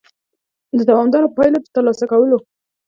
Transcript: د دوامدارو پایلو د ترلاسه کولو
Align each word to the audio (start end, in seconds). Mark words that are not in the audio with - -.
د 0.77 0.79
دوامدارو 0.89 1.33
پایلو 1.35 1.59
د 1.63 1.65
ترلاسه 1.75 2.05
کولو 2.11 2.37